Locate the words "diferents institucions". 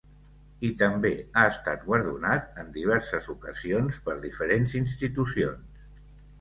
4.27-5.89